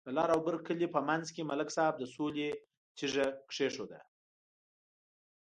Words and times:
د 0.07 0.09
لر 0.17 0.29
او 0.35 0.39
بر 0.45 0.55
کلي 0.67 0.87
په 0.95 0.99
منځ 1.09 1.25
کې 1.33 1.47
ملک 1.49 1.69
صاحب 1.75 1.95
د 1.99 2.03
سولې 2.15 2.49
تیگه 2.97 3.25
کېښوده. 3.51 3.99